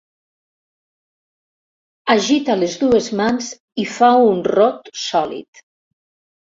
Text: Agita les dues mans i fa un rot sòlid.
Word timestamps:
Agita 2.15 2.57
les 2.63 2.79
dues 2.85 3.13
mans 3.21 3.53
i 3.85 3.89
fa 3.95 4.13
un 4.35 4.43
rot 4.59 4.95
sòlid. 5.07 5.67